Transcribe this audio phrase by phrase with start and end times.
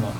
[0.00, 0.12] nochmal.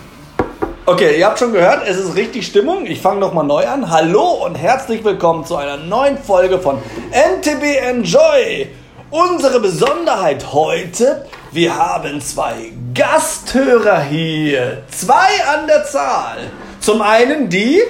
[0.87, 2.87] Okay, ihr habt schon gehört, es ist richtig Stimmung.
[2.87, 3.91] Ich fange nochmal neu an.
[3.91, 6.79] Hallo und herzlich willkommen zu einer neuen Folge von
[7.11, 8.69] NTB Enjoy.
[9.11, 14.83] Unsere Besonderheit heute, wir haben zwei Gasthörer hier.
[14.91, 16.39] Zwei an der Zahl.
[16.81, 17.81] Zum einen die,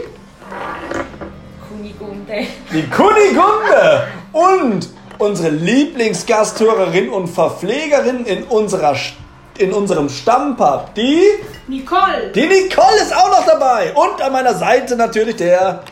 [1.69, 2.47] Kunigunde.
[2.73, 9.13] die Kunigunde und unsere Lieblingsgasthörerin und Verpflegerin in, unserer, St-
[9.59, 11.23] in unserem Stammpub, die...
[11.67, 12.31] Nicole.
[12.35, 13.93] Die Nicole ist auch noch dabei.
[13.93, 15.83] Und an meiner Seite natürlich der.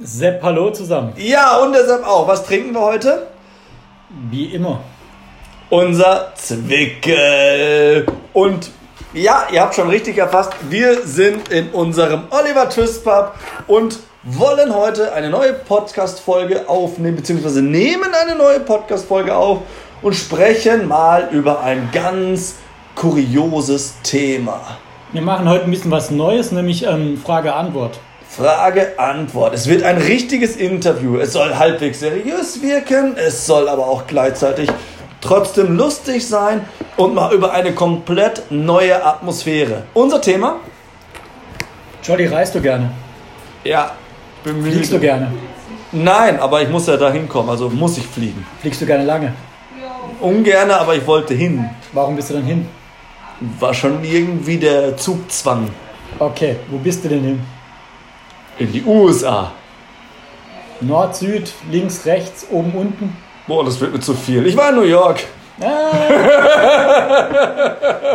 [0.00, 1.12] Sepp, hallo zusammen.
[1.16, 2.28] Ja, und deshalb auch.
[2.28, 3.26] Was trinken wir heute?
[4.30, 4.80] Wie immer.
[5.70, 8.06] Unser Zwickel.
[8.32, 8.70] Und
[9.12, 10.52] ja, ihr habt schon richtig erfasst.
[10.68, 13.34] Wir sind in unserem Oliver Twist Pub
[13.66, 19.60] und wollen heute eine neue Podcast-Folge aufnehmen, beziehungsweise nehmen eine neue Podcast-Folge auf
[20.02, 22.56] und sprechen mal über ein ganz
[22.96, 24.78] kurioses Thema.
[25.12, 28.00] Wir machen heute ein bisschen was Neues, nämlich ähm, Frage-Antwort.
[28.28, 29.54] Frage, Antwort.
[29.54, 31.18] Es wird ein richtiges Interview.
[31.18, 34.68] Es soll halbwegs seriös wirken, es soll aber auch gleichzeitig
[35.20, 36.62] trotzdem lustig sein
[36.96, 39.84] und mal über eine komplett neue Atmosphäre.
[39.94, 40.56] Unser Thema?
[42.02, 42.90] Jolly, reist du gerne?
[43.64, 43.92] Ja.
[44.42, 45.32] bin Fliegst du gerne?
[45.92, 48.44] Nein, aber ich muss ja da hinkommen, also muss ich fliegen.
[48.60, 49.32] Fliegst du gerne lange?
[50.20, 51.68] Ungerne, aber ich wollte hin.
[51.92, 52.66] Warum bist du dann hin?
[53.60, 55.68] War schon irgendwie der Zugzwang
[56.18, 57.40] Okay, wo bist du denn hin?
[58.58, 59.52] in die USA.
[60.80, 63.14] Nord, Süd, links, rechts, oben, unten?
[63.46, 64.46] Boah, das wird mir zu viel.
[64.46, 65.24] Ich war in New York.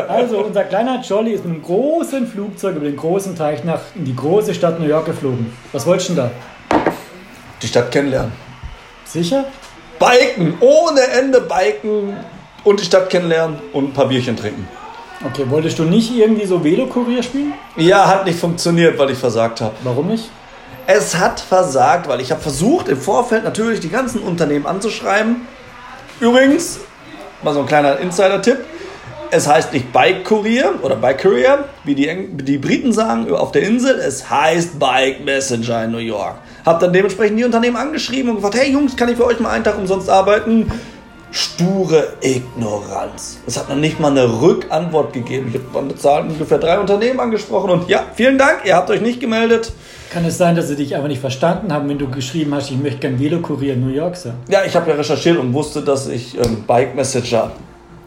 [0.07, 4.05] Also, unser kleiner Jolly ist mit einem großen Flugzeug über den großen Teich nach in
[4.05, 5.53] die große Stadt New York geflogen.
[5.71, 6.29] Was wolltest du denn
[6.69, 6.91] da?
[7.61, 8.31] Die Stadt kennenlernen.
[9.05, 9.45] Sicher?
[9.99, 12.17] Biken, ohne Ende biken
[12.63, 14.67] und die Stadt kennenlernen und ein paar Bierchen trinken.
[15.23, 17.53] Okay, wolltest du nicht irgendwie so Velokurier spielen?
[17.77, 19.75] Ja, hat nicht funktioniert, weil ich versagt habe.
[19.83, 20.29] Warum nicht?
[20.87, 25.47] Es hat versagt, weil ich habe versucht, im Vorfeld natürlich die ganzen Unternehmen anzuschreiben.
[26.19, 26.79] Übrigens,
[27.43, 28.57] mal so ein kleiner Insider-Tipp.
[29.29, 33.51] Es heißt nicht Bike Courier oder Bike Courier, wie die, Eng die Briten sagen auf
[33.51, 33.99] der Insel.
[33.99, 36.35] Es heißt Bike Messenger in New York.
[36.65, 39.51] Hab dann dementsprechend die Unternehmen angeschrieben und gefragt, hey Jungs, kann ich für euch mal
[39.51, 40.69] einen Tag umsonst arbeiten?
[41.31, 43.39] Sture Ignoranz.
[43.47, 45.53] Es hat noch nicht mal eine Rückantwort gegeben.
[45.53, 49.21] Ich habe Zahl ungefähr drei Unternehmen angesprochen und ja, vielen Dank, ihr habt euch nicht
[49.21, 49.71] gemeldet.
[50.11, 52.77] Kann es sein, dass sie dich einfach nicht verstanden haben, wenn du geschrieben hast, ich
[52.77, 54.33] möchte gern Velokurier in New York sein?
[54.49, 57.51] Ja, ich habe ja recherchiert und wusste, dass ich ähm, Bike Messenger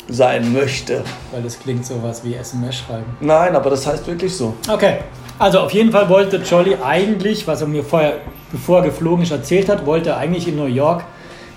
[0.06, 1.02] sein möchte.
[1.32, 3.16] Weil das klingt sowas wie SMS schreiben.
[3.20, 4.52] Nein, aber das heißt wirklich so.
[4.68, 4.98] Okay,
[5.38, 8.18] also auf jeden Fall wollte Jolly eigentlich, was er mir vorher,
[8.52, 11.04] bevor er geflogen ist, erzählt hat, wollte er eigentlich in New York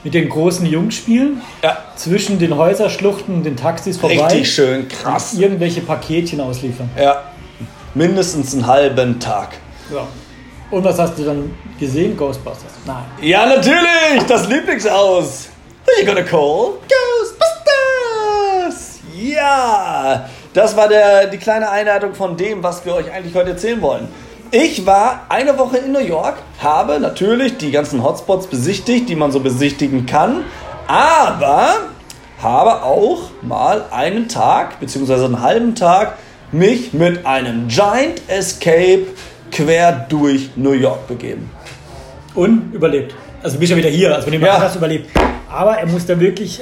[0.07, 4.87] mit den großen Jungs spielen, Ja, zwischen den Häuserschluchten und den Taxis vorbei richtig schön,
[4.87, 5.33] krass.
[5.33, 6.89] und irgendwelche Paketchen ausliefern.
[6.97, 7.23] Ja,
[7.93, 9.57] mindestens einen halben Tag.
[9.93, 10.07] Ja.
[10.71, 12.15] Und was hast du dann gesehen?
[12.15, 12.71] Ghostbusters?
[12.85, 13.03] Nein.
[13.21, 15.49] Ja, natürlich, das Lieblingshaus.
[15.85, 16.75] Who you gonna call?
[16.87, 18.99] Ghostbusters!
[19.13, 23.81] Ja, das war der, die kleine Einleitung von dem, was wir euch eigentlich heute erzählen
[23.81, 24.07] wollen.
[24.51, 29.31] Ich war eine Woche in New York, habe natürlich die ganzen Hotspots besichtigt, die man
[29.31, 30.45] so besichtigen kann,
[30.87, 31.75] aber
[32.41, 36.17] habe auch mal einen Tag, beziehungsweise einen halben Tag,
[36.51, 39.07] mich mit einem Giant Escape
[39.51, 41.49] quer durch New York begeben.
[42.33, 43.15] Und überlebt.
[43.43, 44.61] Also du bist ja wieder hier, also von dem Ja.
[44.61, 45.09] hast du überlebt.
[45.49, 46.61] Aber er musste wirklich.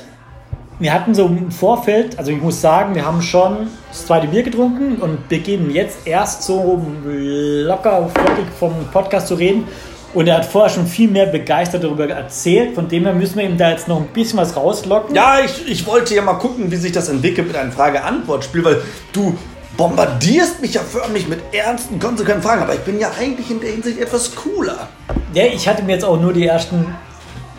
[0.78, 4.44] Wir hatten so im Vorfeld, also ich muss sagen, wir haben schon das zweite Bier
[4.44, 9.66] getrunken und beginnen jetzt erst so locker flockig vom Podcast zu reden.
[10.14, 12.76] Und er hat vorher schon viel mehr begeistert darüber erzählt.
[12.76, 15.16] Von dem her müssen wir ihm da jetzt noch ein bisschen was rauslocken.
[15.16, 18.82] Ja, ich, ich wollte ja mal gucken, wie sich das entwickelt mit einem Frage-Antwort-Spiel, weil
[19.14, 19.38] du
[19.78, 23.72] bombardierst mich ja förmlich mit ernsten, konsequenten Fragen, aber ich bin ja eigentlich in der
[23.72, 24.88] Hinsicht etwas cooler.
[25.34, 26.86] Ja, ich hatte mir jetzt auch nur die ersten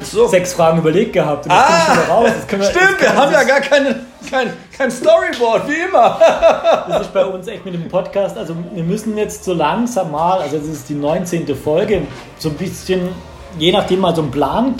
[0.02, 0.28] So.
[0.28, 1.46] sechs Fragen überlegt gehabt.
[1.50, 1.96] Ah,
[2.50, 4.00] wir- stimmt, wir haben ja gar keine,
[4.30, 6.18] kein, kein Storyboard, wie immer.
[6.88, 8.36] Das ist bei uns echt mit dem Podcast.
[8.36, 11.54] Also wir müssen jetzt so langsam mal, also das ist die 19.
[11.56, 12.02] Folge,
[12.38, 13.08] so ein bisschen,
[13.58, 14.74] je nachdem mal so einen Plan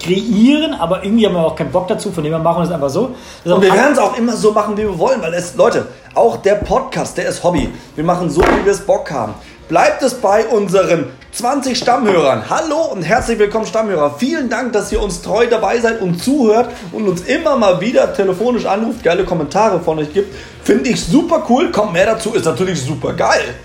[0.00, 2.70] kreieren, aber irgendwie haben wir auch keinen Bock dazu, von dem her machen wir es
[2.70, 3.14] einfach so.
[3.44, 5.86] Das Und wir werden es auch immer so machen, wie wir wollen, weil es, Leute,
[6.14, 7.70] auch der Podcast, der ist Hobby.
[7.94, 9.34] Wir machen so, wie wir es Bock haben.
[9.68, 12.48] Bleibt es bei unseren 20 Stammhörern.
[12.48, 14.14] Hallo und herzlich willkommen, Stammhörer.
[14.16, 18.14] Vielen Dank, dass ihr uns treu dabei seid und zuhört und uns immer mal wieder
[18.14, 20.32] telefonisch anruft, geile Kommentare von euch gibt.
[20.62, 21.72] Finde ich super cool.
[21.72, 23.56] Kommt mehr dazu, ist natürlich super geil.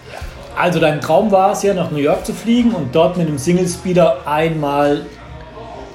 [0.57, 3.38] also dein Traum war es ja, nach New York zu fliegen und dort mit einem
[3.38, 5.06] Single-Speeder einmal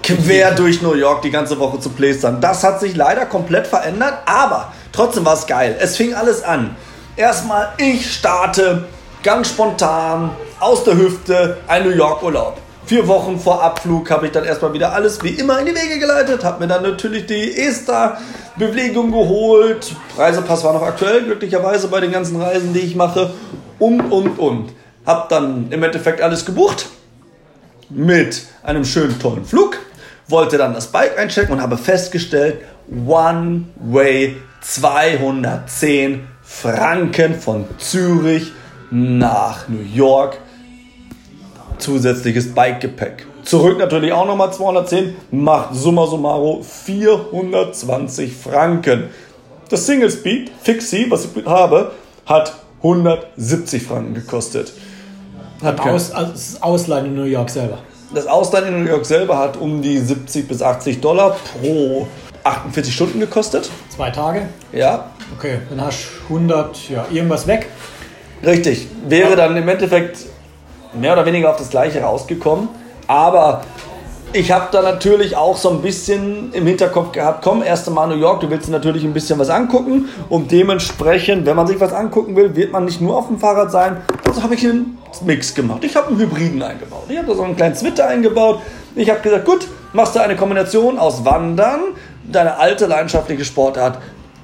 [0.05, 2.41] quer durch New York die ganze Woche zu plästern.
[2.41, 5.77] Das hat sich leider komplett verändert, aber trotzdem war es geil.
[5.81, 6.77] Es fing alles an.
[7.17, 8.85] Erstmal, ich starte
[9.27, 10.31] ganz spontan
[10.61, 12.59] aus der Hüfte ein New York Urlaub.
[12.87, 15.99] Vier Wochen vor Abflug habe ich dann erstmal wieder alles wie immer in die Wege
[15.99, 19.97] geleitet, habe mir dann natürlich die ESTA-Bewegung geholt.
[20.17, 23.33] Reisepass war noch aktuell, glücklicherweise bei den ganzen Reisen, die ich mache.
[23.81, 24.73] Und, und, und.
[25.05, 26.87] Habe dann im Endeffekt alles gebucht
[27.91, 29.77] mit einem schönen, tollen Flug.
[30.29, 32.59] Wollte dann das Bike einchecken und habe festgestellt,
[33.05, 38.53] One Way 210 Franken von Zürich
[38.91, 40.39] nach New York
[41.79, 43.27] zusätzliches Bikegepäck.
[43.45, 49.05] Zurück natürlich auch nochmal 210, macht summa summarum 420 Franken.
[49.69, 51.93] Das Single Speed Fixie, was ich habe,
[52.25, 54.73] hat 170 Franken gekostet.
[55.63, 57.79] Hat Aus, das Ausleihen in New York selber.
[58.15, 62.07] Das Ausleihen in New York selber hat um die 70 bis 80 Dollar pro
[62.45, 63.71] 48 Stunden gekostet.
[63.89, 64.49] Zwei Tage?
[64.73, 65.11] Ja.
[65.37, 67.69] Okay, dann hast du 100, ja, irgendwas weg.
[68.45, 68.89] Richtig.
[69.09, 70.19] Wäre dann im Endeffekt
[70.93, 72.69] mehr oder weniger auf das gleiche rausgekommen.
[73.07, 73.63] Aber
[74.33, 78.17] ich habe da natürlich auch so ein bisschen im Hinterkopf gehabt, komm, erst Mal New
[78.17, 81.93] York, du willst dir natürlich ein bisschen was angucken und dementsprechend, wenn man sich was
[81.93, 83.99] angucken will, wird man nicht nur auf dem Fahrrad sein.
[84.27, 85.85] Also habe ich einen Mix gemacht.
[85.85, 87.05] Ich habe einen Hybriden eingebaut.
[87.09, 88.61] Ich habe da so einen kleinen Zwitter eingebaut.
[88.95, 91.81] Ich habe gesagt, gut, machst du eine Kombination aus Wandern,
[92.25, 93.99] deine alte leidenschaftliche Sportart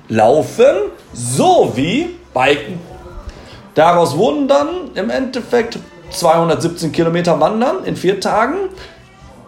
[0.08, 0.76] Laufen
[1.12, 2.91] sowie Biken.
[3.74, 5.78] Daraus wurden dann im Endeffekt
[6.10, 8.68] 217 Kilometer Wandern in vier Tagen,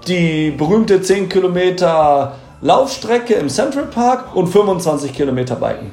[0.07, 5.93] die berühmte 10 Kilometer Laufstrecke im Central Park und 25 Kilometer Biken.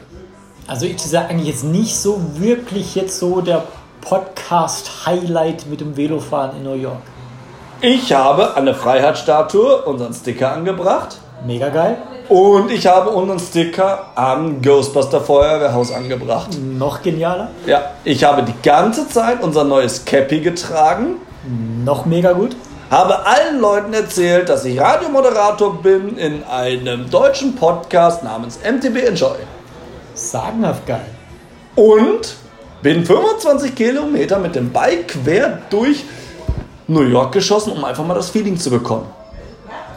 [0.68, 3.64] Also ich sage eigentlich jetzt nicht so wirklich jetzt so der
[4.00, 7.02] Podcast-Highlight mit dem Velofahren in New York.
[7.82, 11.20] Ich habe an der Freiheitsstatue unseren Sticker angebracht.
[11.46, 11.98] Mega geil.
[12.30, 16.50] Und ich habe unseren Sticker am Ghostbuster Feuerwehrhaus angebracht.
[16.62, 17.50] Noch genialer.
[17.66, 21.16] Ja, ich habe die ganze Zeit unser neues Cappy getragen.
[21.84, 22.56] Noch mega gut.
[22.92, 29.38] Habe allen Leuten erzählt, dass ich Radiomoderator bin in einem deutschen Podcast namens MTB Enjoy.
[30.14, 31.06] Sagenhaft geil.
[31.76, 32.36] Und
[32.82, 36.04] bin 25 Kilometer mit dem Bike quer durch
[36.88, 39.06] New York geschossen, um einfach mal das Feeling zu bekommen.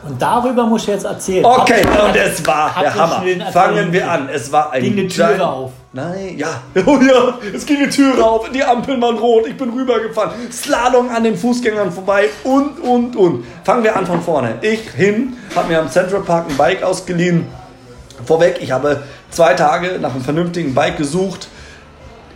[0.07, 1.45] Und darüber muss ich jetzt erzählen.
[1.45, 3.23] Okay, Hab- und es war der Hammer.
[3.53, 4.29] Fangen wir an.
[4.29, 5.71] Es war ein Ging eine Türe Giant- auf.
[5.93, 6.49] Nein, ja.
[6.87, 10.33] Oh ja, es ging die Türe auf, die Ampeln waren rot, ich bin rübergefahren.
[10.51, 13.45] Slalom an den Fußgängern vorbei und, und, und.
[13.63, 14.57] Fangen wir an von vorne.
[14.61, 17.47] Ich hin, habe mir am Central Park ein Bike ausgeliehen.
[18.25, 21.47] Vorweg, ich habe zwei Tage nach einem vernünftigen Bike gesucht.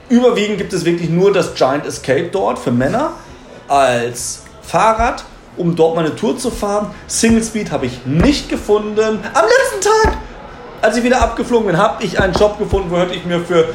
[0.08, 3.10] Überwiegend gibt es wirklich nur das Giant Escape dort für Männer
[3.66, 5.24] als Fahrrad,
[5.58, 6.90] um dort meine Tour zu fahren.
[7.06, 8.98] Single Speed habe ich nicht gefunden.
[9.00, 10.18] Am letzten Tag,
[10.80, 13.74] als ich wieder abgeflogen bin, habe ich einen Job gefunden, wo hätte ich mir für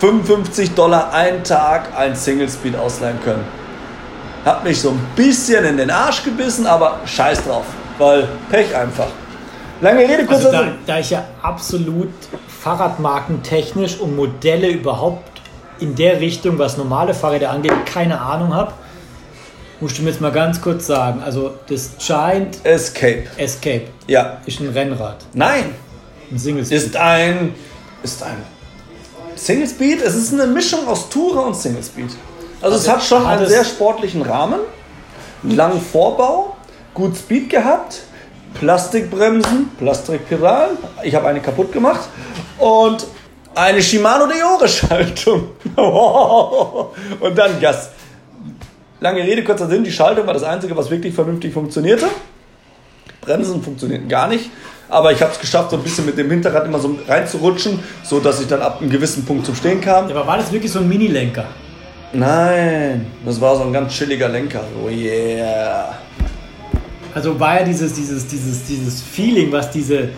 [0.00, 3.44] 55 Dollar einen Tag ein Single Speed ausleihen können.
[4.44, 7.64] Hab mich so ein bisschen in den Arsch gebissen, aber scheiß drauf,
[7.98, 9.06] weil Pech einfach.
[9.80, 10.72] Lange Rede, kurzer Also da, Sinn.
[10.86, 12.12] da ich ja absolut
[12.62, 15.40] Fahrradmarkentechnisch und Modelle überhaupt
[15.78, 18.72] in der Richtung, was normale Fahrräder angeht, keine Ahnung habe,
[19.82, 21.20] musst du mir jetzt mal ganz kurz sagen.
[21.22, 23.24] Also das Giant Escape.
[23.36, 24.38] Escape Ja.
[24.46, 25.74] ist ein Rennrad, Nein,
[26.30, 27.54] ein Single ist ein
[28.02, 28.36] ist ein
[29.36, 30.00] Single Speed.
[30.02, 32.10] Es ist eine Mischung aus Tourer und Single Speed.
[32.60, 34.60] Also, es Also hat schon hat einen es- sehr sportlichen Rahmen,
[35.42, 36.56] einen langen Vorbau,
[36.94, 38.02] gut Speed gehabt,
[38.54, 40.76] Plastikbremsen, Plastikpedalen.
[41.02, 42.02] Ich habe eine kaputt gemacht
[42.58, 43.04] und
[43.54, 45.48] eine Shimano Deore Schaltung.
[47.20, 47.90] und dann Gas.
[49.02, 52.06] Lange Rede, kurzer Sinn, die Schaltung war das Einzige, was wirklich vernünftig funktionierte.
[53.20, 54.48] Bremsen funktionierten gar nicht.
[54.88, 58.20] Aber ich habe es geschafft, so ein bisschen mit dem Hinterrad immer so reinzurutschen, so
[58.20, 60.04] dass ich dann ab einem gewissen Punkt zum Stehen kam.
[60.04, 61.46] Aber war das wirklich so ein Mini-Lenker?
[62.12, 64.62] Nein, das war so ein ganz chilliger Lenker.
[64.80, 65.98] Oh yeah.
[67.12, 70.10] Also war ja dieses, dieses, dieses, dieses Feeling, was diese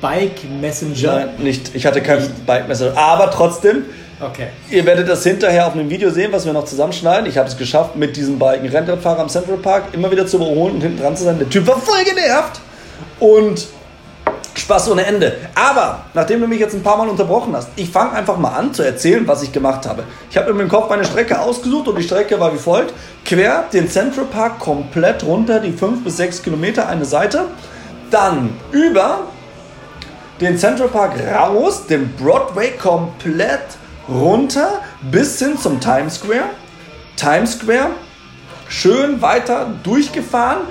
[0.00, 1.26] Bike Messenger.
[1.26, 1.74] Nein, nicht.
[1.74, 2.96] Ich hatte kein Bike Messer.
[2.96, 3.84] Aber trotzdem,
[4.18, 4.48] Okay.
[4.70, 7.28] ihr werdet das hinterher auf einem Video sehen, was wir noch zusammenschneiden.
[7.28, 10.76] Ich habe es geschafft, mit diesem einen Rennradfahrer am Central Park immer wieder zu überholen
[10.76, 11.38] und hinten dran zu sein.
[11.38, 12.60] Der Typ war voll genervt.
[13.20, 13.66] Und
[14.54, 15.36] Spaß ohne Ende.
[15.54, 18.72] Aber, nachdem du mich jetzt ein paar Mal unterbrochen hast, ich fange einfach mal an
[18.72, 20.04] zu erzählen, was ich gemacht habe.
[20.30, 22.94] Ich habe in meinem Kopf meine Strecke ausgesucht und die Strecke war wie folgt.
[23.24, 27.44] Quer den Central Park komplett runter, die 5 bis 6 Kilometer eine Seite.
[28.10, 29.20] Dann über
[30.40, 33.60] den Central Park raus, den Broadway komplett
[34.08, 36.50] runter bis hin zum Times Square.
[37.16, 37.90] Times Square
[38.68, 40.62] schön weiter durchgefahren,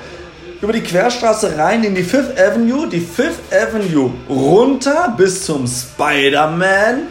[0.62, 7.08] über die Querstraße rein in die Fifth Avenue, die Fifth Avenue runter bis zum Spider-Man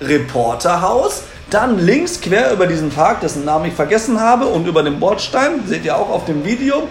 [0.00, 5.00] Reporterhaus, dann links quer über diesen Park, dessen Namen ich vergessen habe, und über den
[5.00, 6.88] Bordstein, seht ihr auch auf dem Video,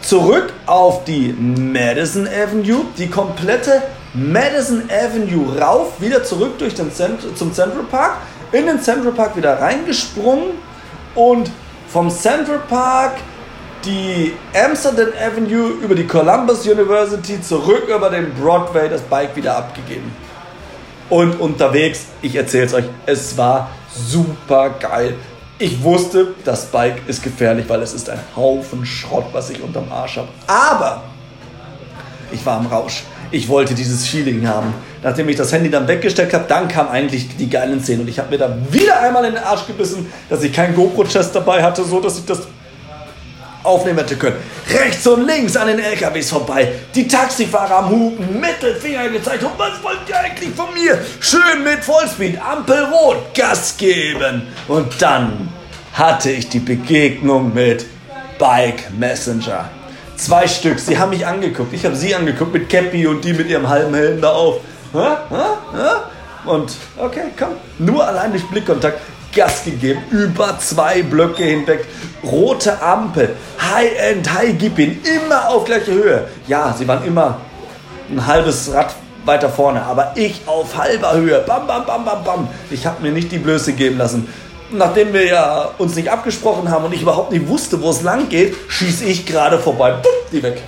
[0.00, 3.82] zurück auf die Madison Avenue, die komplette
[4.14, 8.18] Madison Avenue rauf, wieder zurück durch den Cent zum Central Park,
[8.52, 10.50] in den Central Park wieder reingesprungen
[11.14, 11.50] und
[11.88, 13.14] vom Central Park
[13.84, 20.14] die Amsterdam Avenue über die Columbus University zurück über den Broadway das Bike wieder abgegeben.
[21.10, 25.14] Und unterwegs, ich erzähle es euch, es war super geil.
[25.58, 29.90] Ich wusste, das Bike ist gefährlich, weil es ist ein Haufen Schrott, was ich unterm
[29.90, 30.28] Arsch habe.
[30.46, 31.02] Aber
[32.32, 33.04] ich war im Rausch.
[33.30, 34.74] Ich wollte dieses Feeling haben.
[35.02, 38.02] Nachdem ich das Handy dann weggesteckt habe, dann kam eigentlich die geilen Szenen.
[38.02, 41.34] Und ich habe mir da wieder einmal in den Arsch gebissen, dass ich keinen GoPro-Chest
[41.34, 42.40] dabei hatte, so dass ich das
[43.62, 44.36] aufnehmen hätte können.
[44.70, 46.72] Rechts und links an den LKWs vorbei.
[46.94, 49.42] Die Taxifahrer am Hupen, Mittelfinger gezeigt.
[49.44, 50.98] Und was wollt ihr eigentlich von mir?
[51.20, 54.42] Schön mit Vollspeed, Ampel rot, Gas geben.
[54.68, 55.48] Und dann
[55.94, 57.86] hatte ich die Begegnung mit
[58.38, 59.70] Bike Messenger.
[60.22, 61.72] Zwei Stück, sie haben mich angeguckt.
[61.72, 64.60] Ich habe sie angeguckt mit Cappy und die mit ihrem halben Helm da auf.
[66.44, 67.48] Und okay, komm.
[67.78, 69.00] Nur allein durch Blickkontakt
[69.34, 71.86] Gas gegeben, über zwei Blöcke hinweg,
[72.22, 76.28] rote Ampel, High-End, High-Gib-In, immer auf gleicher Höhe.
[76.46, 77.38] Ja, sie waren immer
[78.08, 82.48] ein halbes Rad weiter vorne, aber ich auf halber Höhe, bam, bam, bam, bam, bam.
[82.70, 84.28] Ich habe mir nicht die Blöße geben lassen.
[84.72, 88.28] Nachdem wir ja uns nicht abgesprochen haben und ich überhaupt nicht wusste, wo es lang
[88.28, 90.62] geht, schieße ich gerade vorbei, bumm, die weg.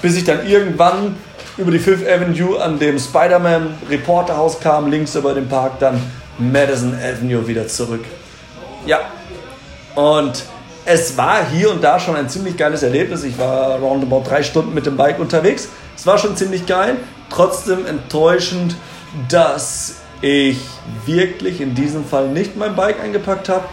[0.00, 1.16] Bis ich dann irgendwann
[1.56, 6.00] über die Fifth Avenue an dem Spider-Man Reporterhaus kam, links über den Park dann
[6.38, 8.04] Madison Avenue wieder zurück.
[8.84, 9.00] Ja,
[9.94, 10.44] und
[10.84, 13.24] es war hier und da schon ein ziemlich geiles Erlebnis.
[13.24, 15.68] Ich war roundabout drei Stunden mit dem Bike unterwegs.
[15.96, 16.96] Es war schon ziemlich geil.
[17.30, 18.76] Trotzdem enttäuschend,
[19.28, 20.58] dass ich
[21.04, 23.64] wirklich in diesem Fall nicht mein Bike eingepackt habe.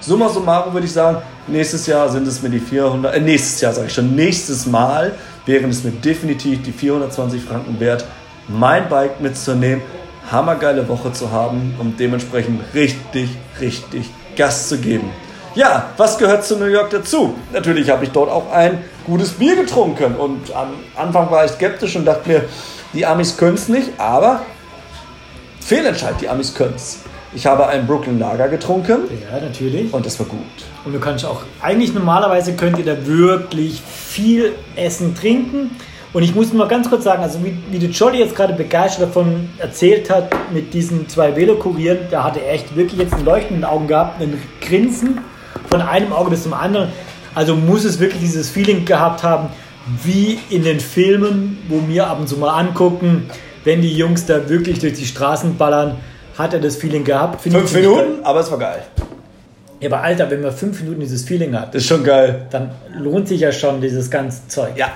[0.00, 3.72] Summa summarum würde ich sagen, nächstes Jahr sind es mir die 400, äh, nächstes Jahr
[3.72, 5.12] sage ich schon, nächstes Mal
[5.44, 8.04] wären es mir definitiv die 420 Franken wert,
[8.48, 9.82] mein Bike mitzunehmen
[10.30, 13.30] hammergeile Woche zu haben und dementsprechend richtig,
[13.60, 15.10] richtig Gas zu geben.
[15.54, 17.34] Ja, was gehört zu New York dazu?
[17.52, 21.96] Natürlich habe ich dort auch ein gutes Bier getrunken und am Anfang war ich skeptisch
[21.96, 22.44] und dachte mir,
[22.92, 24.42] die Amis können es nicht, aber
[25.60, 27.00] Fehlentscheid, die Amis können es.
[27.32, 29.02] Ich habe ein Brooklyn Lager getrunken.
[29.30, 29.92] Ja, natürlich.
[29.92, 30.40] Und das war gut.
[30.84, 35.70] Und du kannst auch, eigentlich normalerweise könnt ihr da wirklich viel essen, trinken.
[36.12, 39.08] Und ich muss mal ganz kurz sagen, also wie, wie der Jolly jetzt gerade begeistert
[39.08, 43.54] davon erzählt hat, mit diesen zwei Velokurieren, da hat er echt wirklich jetzt ein Leuchten
[43.54, 45.20] in den Augen gehabt, ein Grinsen
[45.70, 46.88] von einem Auge bis zum anderen.
[47.32, 49.50] Also muss es wirklich dieses Feeling gehabt haben,
[50.02, 53.30] wie in den Filmen, wo wir ab und zu mal angucken,
[53.64, 55.98] wenn die Jungs da wirklich durch die Straßen ballern,
[56.36, 57.40] hat er das Feeling gehabt.
[57.42, 58.82] Find fünf Minuten, aber es war geil.
[59.80, 62.46] Ja, aber Alter, wenn man fünf Minuten dieses Feeling hat, das ist schon geil.
[62.50, 64.72] Dann lohnt sich ja schon dieses ganze Zeug.
[64.76, 64.88] Ja,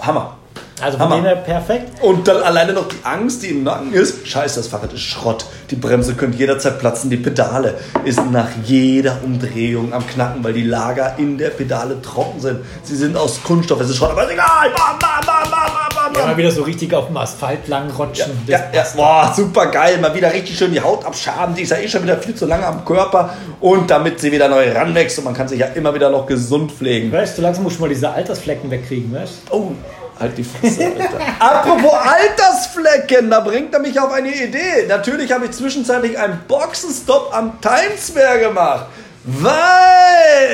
[0.00, 0.36] Hammer.
[0.80, 2.02] Also von dem her perfekt.
[2.02, 4.28] Und dann alleine noch die Angst, die im Nacken ist.
[4.28, 5.46] Scheiße, das Fahrrad ist Schrott.
[5.70, 7.08] Die Bremse könnte jederzeit platzen.
[7.08, 12.40] Die Pedale ist nach jeder Umdrehung am Knacken, weil die Lager in der Pedale trocken
[12.40, 12.60] sind.
[12.82, 14.68] Sie sind aus Kunststoff, es ist Schrott, aber ist egal.
[14.76, 16.20] Bam, bam, bam, bam, bam, bam.
[16.20, 18.32] Ja, mal wieder so richtig auf dem Asphalt langrotschen.
[18.46, 18.86] Ja, ja, ja.
[18.94, 19.98] Boah, super geil.
[19.98, 21.54] Mal wieder richtig schön die Haut abschaben.
[21.54, 23.30] Die ist ja eh schon wieder viel zu lange am Körper.
[23.60, 26.70] Und damit sie wieder neu ranwächst und man kann sich ja immer wieder noch gesund
[26.70, 27.10] pflegen.
[27.10, 29.56] Weißt du, langsam musst du mal diese Altersflecken wegkriegen, weißt du?
[29.56, 29.72] Oh.
[30.18, 31.20] Halt die Fresse, Alter.
[31.38, 34.86] Apropos Altersflecken, da bringt er mich auf eine Idee.
[34.88, 38.86] Natürlich habe ich zwischenzeitlich einen Boxenstopp am Times Square gemacht.
[39.24, 40.46] Weil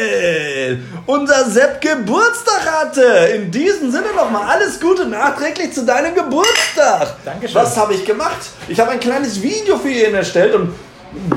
[1.07, 3.03] unser Sepp Geburtstag hatte.
[3.37, 7.17] In diesem Sinne nochmal alles Gute nachträglich zu deinem Geburtstag.
[7.25, 7.55] Dankeschön.
[7.55, 8.51] Was habe ich gemacht?
[8.69, 10.75] Ich habe ein kleines Video für ihn erstellt und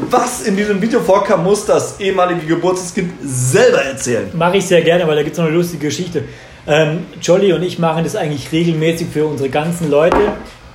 [0.10, 4.32] was in diesem Video vorkam, muss das ehemalige Geburtstagskind selber erzählen.
[4.34, 6.24] Mache ich sehr gerne, weil da gibt es noch eine lustige Geschichte.
[6.67, 10.17] Ähm, Jolly und ich machen das eigentlich regelmäßig für unsere ganzen Leute,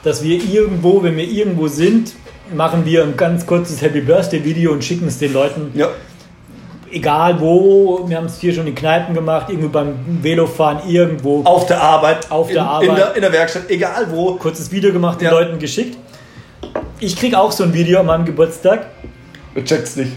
[0.04, 2.14] dass wir irgendwo, wenn wir irgendwo sind,
[2.54, 5.73] machen wir ein ganz kurzes Happy Birthday Video und schicken es den Leuten.
[5.75, 5.88] Ja.
[6.92, 11.42] Egal wo, wir haben es hier schon in Kneipen gemacht, irgendwo beim Velofahren, irgendwo.
[11.44, 12.30] Auf der Arbeit.
[12.30, 12.88] Auf der in, Arbeit.
[12.88, 14.35] In der, in der, Werkstatt, egal wo.
[14.35, 15.32] Kurzes Video gemacht, den ja.
[15.32, 15.97] Leuten geschickt.
[16.99, 18.87] Ich kriege auch so ein Video an meinem Geburtstag.
[19.54, 20.12] Du checkst nicht.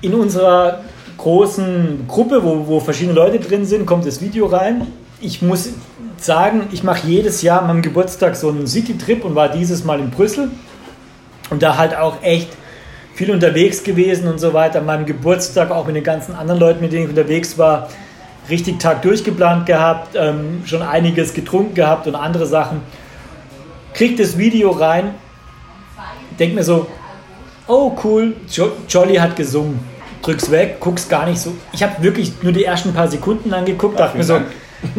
[0.00, 0.80] in unserer
[1.24, 4.86] großen Gruppe, wo, wo verschiedene Leute drin sind, kommt das Video rein.
[5.22, 5.70] Ich muss
[6.18, 10.00] sagen, ich mache jedes Jahr an meinem Geburtstag so einen City-Trip und war dieses Mal
[10.00, 10.50] in Brüssel.
[11.48, 12.48] Und da halt auch echt
[13.14, 14.80] viel unterwegs gewesen und so weiter.
[14.80, 17.88] An meinem Geburtstag auch mit den ganzen anderen Leuten, mit denen ich unterwegs war,
[18.50, 22.82] richtig Tag durchgeplant gehabt, ähm, schon einiges getrunken gehabt und andere Sachen.
[23.94, 25.14] Kriegt das Video rein,
[26.38, 26.86] denk mir so,
[27.66, 29.93] oh cool, jo Jolly hat gesungen.
[30.24, 31.54] Drück's weg, guck's gar nicht so.
[31.72, 34.40] Ich habe wirklich nur die ersten paar Sekunden angeguckt, dachte mir so,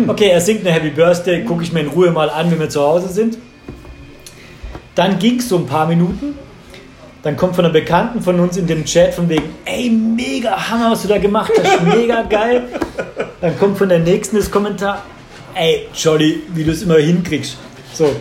[0.08, 2.70] okay, er singt eine Happy Birthday, gucke ich mir in Ruhe mal an, wenn wir
[2.70, 3.40] zu Hause sind.
[4.94, 6.36] Dann ging's so ein paar Minuten.
[7.24, 10.92] Dann kommt von einer Bekannten von uns in dem Chat von wegen, ey, mega Hammer,
[10.92, 12.68] was du da gemacht hast, mega geil.
[13.42, 15.04] Dann kommt von der nächsten das Kommentar,
[15.56, 17.58] ey, Jolly, wie du es immer hinkriegst.
[17.94, 18.16] So,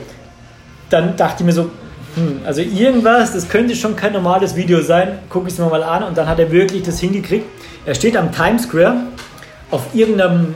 [0.88, 1.70] dann dachte ich mir so,
[2.14, 5.82] hm, also irgendwas, das könnte schon kein normales Video sein, gucke ich es mir mal
[5.82, 7.46] an und dann hat er wirklich das hingekriegt.
[7.86, 8.96] Er steht am Times Square
[9.70, 10.54] auf irgendeinem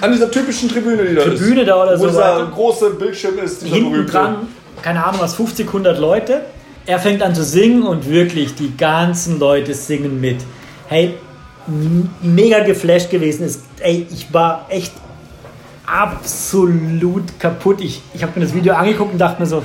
[0.00, 1.68] An dieser typischen Tribüne, die da Tribüne ist.
[1.68, 2.50] da oder wo so dieser weiter.
[2.52, 3.62] große Bildschirm ist.
[3.62, 4.12] Hinten berühmte.
[4.12, 4.36] dran,
[4.82, 6.42] keine Ahnung was, 50, 100 Leute.
[6.86, 10.38] Er fängt an zu singen und wirklich die ganzen Leute singen mit.
[10.86, 11.14] Hey,
[12.22, 13.60] mega geflasht gewesen ist.
[13.80, 14.92] Ey, ich war echt
[15.86, 17.80] absolut kaputt.
[17.80, 19.62] Ich, ich habe mir das Video angeguckt und dachte mir so,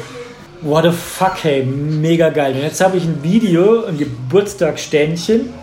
[0.63, 2.53] what the fuck, hey, mega geil.
[2.53, 5.53] Und jetzt habe ich ein Video, ein Geburtstagsständchen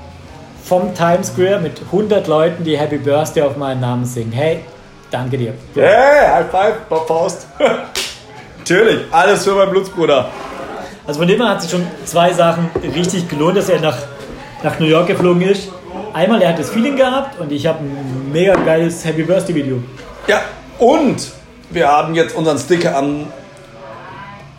[0.62, 4.32] vom Times Square mit 100 Leuten, die Happy Birthday auf meinen Namen singen.
[4.32, 4.60] Hey,
[5.10, 5.54] danke dir.
[5.74, 7.46] Hey, High Five, Bob Faust.
[8.58, 10.28] Natürlich, alles für meinen Blutsbruder.
[11.06, 13.96] Also von dem her hat sich schon zwei Sachen richtig gelohnt, dass er nach,
[14.62, 15.70] nach New York geflogen ist.
[16.12, 19.82] Einmal, er hat das Feeling gehabt und ich habe ein mega geiles Happy Birthday Video.
[20.28, 20.42] Ja,
[20.78, 21.30] und
[21.70, 23.26] wir haben jetzt unseren Sticker am,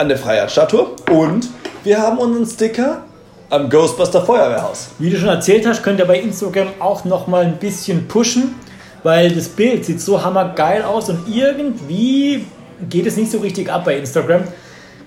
[0.02, 1.48] an der Freiheitsstatue und
[1.84, 3.04] wir haben unseren Sticker
[3.52, 4.90] am Ghostbuster Feuerwehrhaus.
[4.98, 8.56] Wie du schon erzählt hast, könnt ihr bei Instagram auch noch mal ein bisschen pushen,
[9.04, 12.46] weil das Bild sieht so hammergeil aus und irgendwie
[12.90, 14.42] geht es nicht so richtig ab bei Instagram.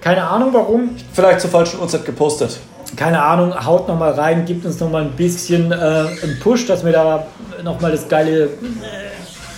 [0.01, 2.61] Keine Ahnung warum, Vielleicht zur falschen Uhrzeit gepostet.
[2.97, 6.67] keine Ahnung, haut noch mal rein, gibt uns noch mal ein bisschen äh, einen Push,
[6.67, 7.27] dass wir da
[7.65, 8.49] noch mal das geile äh,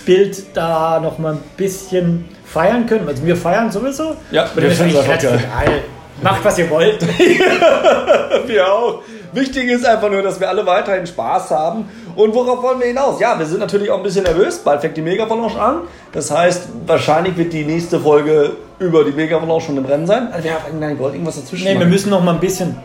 [0.05, 3.07] Bild da noch mal ein bisschen feiern können.
[3.07, 4.15] Also wir feiern sowieso.
[4.31, 5.81] Ja, wir eigentlich einfach ganz egal.
[6.21, 6.99] Macht was ihr wollt.
[8.47, 9.01] Wir auch.
[9.33, 11.85] Wichtig ist einfach nur, dass wir alle weiterhin Spaß haben.
[12.15, 13.19] Und worauf wollen wir hinaus?
[13.19, 14.57] Ja, wir sind natürlich auch ein bisschen nervös.
[14.59, 15.81] Bald fängt die Mega-Avalanche an.
[16.13, 20.29] Das heißt, wahrscheinlich wird die nächste Folge über die Mega-Avalanche schon im Rennen sein.
[20.31, 21.89] Also wir haben gar nicht gewollt, irgendwas dazwischen Nee, wir machen.
[21.89, 22.77] müssen noch mal ein bisschen,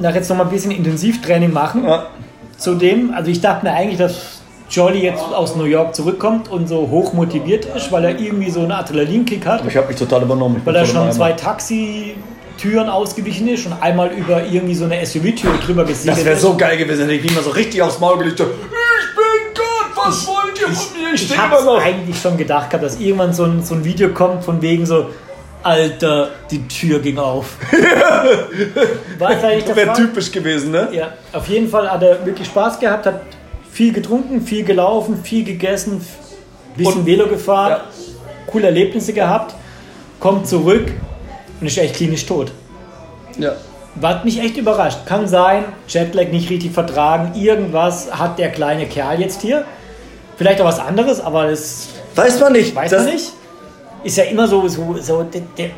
[0.00, 1.84] nach jetzt noch mal ein bisschen Intensivtraining machen.
[1.88, 2.06] Ja.
[2.56, 4.39] Zudem, also ich dachte mir eigentlich, dass
[4.70, 8.60] Jolly jetzt aus New York zurückkommt und so hoch motiviert ist, weil er irgendwie so
[8.60, 10.56] einen Adrenalinkick hat, Ich habe mich total übernommen.
[10.58, 11.36] Ich weil er schon zwei Eimer.
[11.36, 16.56] Taxitüren ausgewichen ist und einmal über irgendwie so eine SUV-Tür drüber gesegelt Das wäre so
[16.56, 18.38] geil gewesen, hätte ich mich mal so richtig aufs Maul gelegt.
[18.38, 18.54] Ich bin
[19.54, 21.14] Gott, was wollt ihr von mir?
[21.14, 24.10] Ich Ich stehe habe eigentlich schon gedacht gehabt, dass irgendwann so ein, so ein Video
[24.10, 25.06] kommt von wegen so,
[25.64, 27.56] Alter, die Tür ging auf.
[29.18, 30.88] War es eigentlich der Wäre typisch gewesen, ne?
[30.92, 33.20] Ja, auf jeden Fall hat er wirklich Spaß gehabt, hat
[33.72, 36.04] viel getrunken, viel gelaufen, viel gegessen,
[36.76, 37.80] bisschen Und- Velo gefahren, Ja.
[38.46, 39.54] coole Erlebnisse gehabt,
[40.18, 40.92] kommt zurück
[41.60, 42.52] und ist echt klinisch tot.
[43.38, 43.52] Ja.
[44.02, 44.98] Hat mich echt überrascht.
[45.06, 49.64] Kann sein, Jetlag nicht richtig vertragen, irgendwas hat der kleine Kerl jetzt hier.
[50.36, 52.74] Vielleicht auch was anderes, aber das Weiß man nicht.
[52.74, 53.32] weiß man nicht.
[54.04, 55.70] Ist ja immer so, so, so der, der,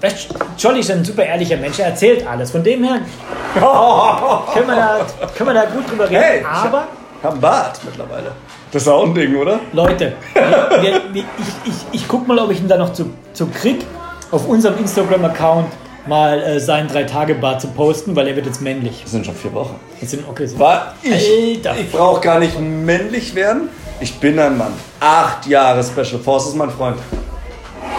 [0.00, 2.50] weißt, Jolly ist ein super ehrlicher Mensch, er erzählt alles.
[2.50, 3.00] Von dem her
[3.54, 5.06] können wir da,
[5.36, 6.20] können wir da gut drüber reden.
[6.20, 8.32] Hey, aber Ich hab einen Bart mittlerweile.
[8.70, 9.58] Das ist auch ein Ding, oder?
[9.72, 11.24] Leute, wir, wir,
[11.64, 13.84] ich, ich, ich guck mal, ob ich ihn da noch zu, zu krieg,
[14.30, 15.66] auf unserem Instagram-Account
[16.06, 19.00] mal äh, seinen Drei-Tage-Bart zu posten, weil er wird jetzt männlich.
[19.02, 19.80] Das sind schon vier Wochen.
[20.00, 20.58] Das sind, okay, so.
[20.60, 21.12] War ich,
[21.64, 21.80] Alter.
[21.80, 23.68] ich brauche gar nicht männlich werden.
[24.00, 24.72] Ich bin ein Mann.
[25.00, 26.98] Acht Jahre Special Forces, mein Freund.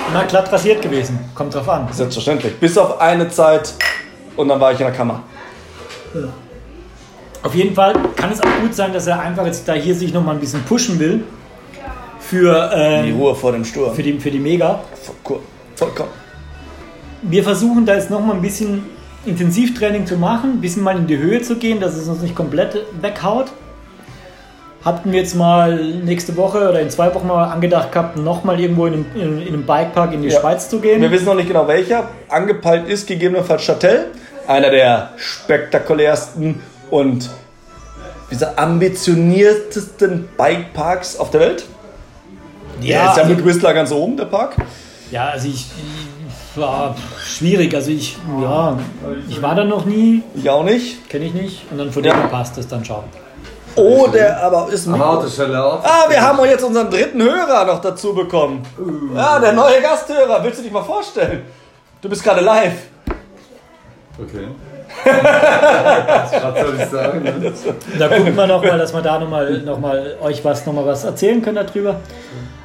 [0.10, 1.20] Immer glatt rasiert gewesen.
[1.36, 1.88] Kommt drauf an.
[1.92, 2.56] Selbstverständlich.
[2.58, 3.74] Bis auf eine Zeit
[4.38, 5.24] und dann war ich in der Kammer.
[7.44, 10.14] Auf jeden Fall kann es auch gut sein, dass er einfach jetzt da hier sich
[10.14, 11.24] noch mal ein bisschen pushen will
[12.20, 13.94] für, Die ähm, Ruhe vor dem Sturm.
[13.96, 14.82] für, die, für die Mega.
[15.24, 15.40] Voll-
[15.76, 16.10] Vollkommen.
[17.22, 18.84] Wir versuchen da jetzt noch mal ein bisschen
[19.26, 22.36] Intensivtraining zu machen, ein bisschen mal in die Höhe zu gehen, dass es uns nicht
[22.36, 23.48] komplett weghaut.
[24.84, 28.58] Hatten wir jetzt mal nächste Woche oder in zwei Wochen mal angedacht gehabt, noch mal
[28.60, 30.40] irgendwo in einem, in, in einem Bikepark in die Ja.
[30.40, 31.02] Schweiz zu gehen.
[31.02, 32.08] Wir wissen noch nicht genau welcher.
[32.30, 34.06] Angepeilt ist gegebenenfalls Châtel.
[34.48, 37.30] Einer der spektakulärsten und
[38.32, 41.66] diese ambitioniertesten Bikeparks auf der Welt.
[42.82, 44.56] Der ist ja also- mit Whistler ganz oben, der Park.
[45.12, 45.66] Ja, also ich,
[46.56, 47.74] ich war schwierig.
[47.76, 48.78] Also ich, ja,
[49.28, 51.10] ich war da noch nie, Ich auch nicht.
[51.10, 51.72] kenne ich nicht.
[51.72, 52.14] Und dann von Ja.
[52.14, 53.04] dem passt es dann schon.
[53.76, 55.02] Oh, der aber ist Am mit.
[55.02, 55.84] Autostelle auf.
[55.86, 58.64] Ah, wir haben auch jetzt unseren dritten Hörer noch dazu bekommen.
[59.16, 60.44] Ja, der neue Gasthörer.
[60.44, 61.44] Willst du dich mal vorstellen?
[62.02, 62.74] Du bist gerade live.
[64.22, 64.48] Okay.
[65.06, 66.32] Was
[66.62, 67.24] soll ich sagen?
[67.24, 67.54] Ne?
[67.98, 71.04] Da gucken wir nochmal, dass wir da nochmal noch mal euch was, noch mal was
[71.04, 71.98] erzählen können darüber.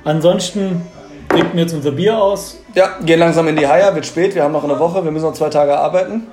[0.04, 0.82] Ansonsten
[1.28, 2.58] trinken wir jetzt unser Bier aus.
[2.74, 3.94] Ja, gehen langsam in die Haie.
[3.94, 4.34] Wird spät.
[4.34, 5.04] Wir haben noch eine Woche.
[5.04, 6.24] Wir müssen noch zwei Tage arbeiten.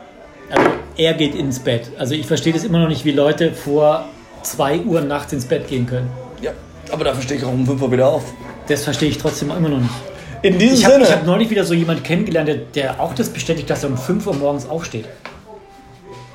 [0.50, 1.92] Also er geht ins Bett.
[1.98, 4.06] Also ich verstehe das immer noch nicht, wie Leute vor
[4.44, 6.10] 2 Uhr nachts ins Bett gehen können.
[6.42, 6.52] Ja,
[6.92, 8.24] aber dafür stehe ich auch um 5 Uhr wieder auf.
[8.68, 9.94] Das verstehe ich trotzdem immer noch nicht.
[10.42, 11.10] In diesem Ich habe Sinne.
[11.16, 14.26] hab neulich wieder so jemanden kennengelernt, der, der auch das bestätigt, dass er um 5
[14.28, 15.06] Uhr morgens aufsteht.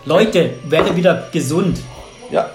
[0.06, 1.78] Leute, werde wieder gesund.
[2.30, 2.48] ja.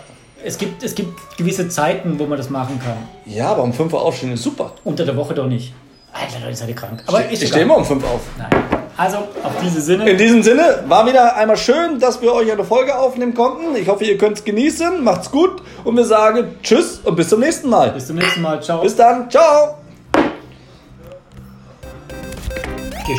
[0.44, 2.98] Es gibt, es gibt gewisse Zeiten, wo man das machen kann.
[3.28, 4.74] ja, aber um 5 Uhr aufstehen ist super.
[4.84, 5.72] Unter der Woche doch nicht.
[6.12, 7.04] Alter, Leute, seid ihr krank.
[7.06, 8.22] Aber ich ist stehe immer um 5 auf.
[8.40, 8.50] Nein.
[8.98, 10.10] Also, auf diese Sinne.
[10.10, 13.76] In diesem Sinne war wieder einmal schön, dass wir euch eine Folge aufnehmen konnten.
[13.76, 15.04] Ich hoffe, ihr könnt es genießen.
[15.04, 17.92] Macht's gut und wir sagen Tschüss und bis zum nächsten Mal.
[17.92, 18.64] Bis zum nächsten Mal.
[18.64, 18.82] Ciao.
[18.82, 19.30] Bis dann.
[19.30, 19.76] Ciao.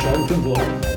[0.01, 0.92] Schon um 5 Uhr.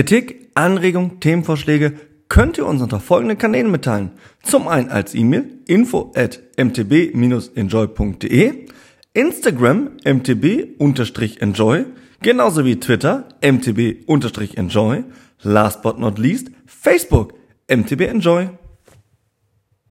[0.00, 1.92] Kritik, Anregung, Themenvorschläge
[2.30, 4.12] könnt ihr uns unter folgenden Kanälen mitteilen.
[4.42, 8.66] Zum einen als E-Mail info at mtb-enjoy.de,
[9.12, 11.84] Instagram mtb-enjoy,
[12.22, 15.04] genauso wie Twitter mtb-enjoy,
[15.42, 17.34] last but not least Facebook
[17.68, 18.48] mtb-enjoy.